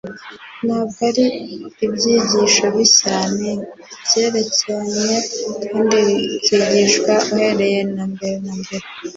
[0.65, 1.25] ntabwo ari
[1.85, 5.17] ibyigisho bishya: ni ibyerekanyve
[5.69, 5.97] kandi
[6.31, 8.05] bikigishwa uhereye mbere na
[8.65, 8.79] mbere.